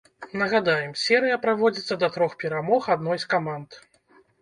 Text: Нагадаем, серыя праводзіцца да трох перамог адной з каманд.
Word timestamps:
Нагадаем, 0.41 0.95
серыя 1.01 1.37
праводзіцца 1.45 1.99
да 2.07 2.11
трох 2.19 2.35
перамог 2.43 2.91
адной 2.97 3.25
з 3.29 3.33
каманд. 3.37 3.83